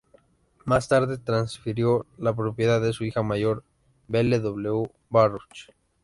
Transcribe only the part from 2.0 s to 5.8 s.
la propiedad a su hija mayor, Belle W. Baruch.